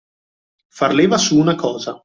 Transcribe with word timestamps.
Far 0.71 0.95
leva 0.95 1.19
su 1.19 1.37
una 1.39 1.53
cosa. 1.55 1.95